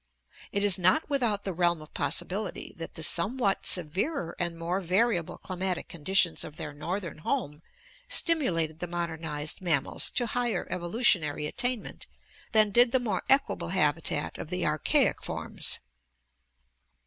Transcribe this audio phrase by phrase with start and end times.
[0.51, 5.37] It is not without the realm of possibility that the somewhat severer and more variable
[5.37, 7.61] climatic conditions of their northern home
[8.09, 12.07] stimulated the modernized mammals to higher evolutionary at tainment
[12.51, 15.77] than did the more equable habitat of the archaic forms.